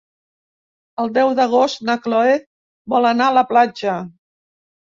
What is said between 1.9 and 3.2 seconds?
na Cloè vol